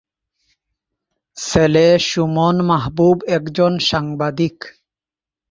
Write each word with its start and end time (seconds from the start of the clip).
ছেলে 1.37 1.85
সুমন 2.01 2.55
মাহবুব 2.69 3.17
একজন 3.27 3.71
সাংবাদিক। 3.89 4.55